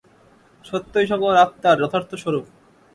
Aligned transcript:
সত্যই 0.65 1.05
সকল 1.11 1.33
আত্মার 1.43 1.77
যথার্থ 1.81 2.11
স্বরূপ। 2.23 2.45